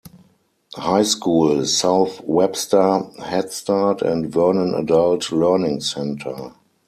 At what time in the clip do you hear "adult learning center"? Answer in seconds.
4.73-6.53